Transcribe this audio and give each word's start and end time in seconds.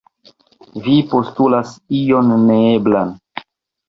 Vi 0.85 0.95
postulas 1.11 1.73
ion 1.97 2.31
neeblan. 2.47 3.13